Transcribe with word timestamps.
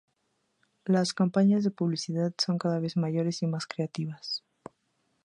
Las 0.85 1.13
campañas 1.13 1.63
de 1.63 1.69
publicidad 1.69 2.33
son 2.43 2.57
cada 2.57 2.79
vez 2.79 2.97
mayores 2.97 3.43
y 3.43 3.45
más 3.45 3.67
creativas. 3.67 4.43